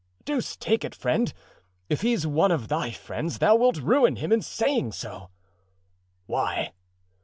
[0.25, 1.31] "Deuce take it, friend,
[1.87, 5.29] if he's one of thy friends thou wilt ruin him in saying so."
[6.25, 6.73] "Why?"